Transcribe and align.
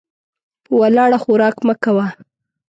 په 0.63 0.71
ولاړه 0.81 1.17
خوراک 1.23 1.57
مه 1.67 1.75
کوه. 1.83 2.07